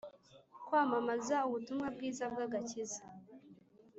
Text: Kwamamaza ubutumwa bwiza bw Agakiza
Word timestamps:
Kwamamaza 0.65 1.37
ubutumwa 1.47 1.87
bwiza 1.95 2.23
bw 2.31 2.39
Agakiza 2.45 3.01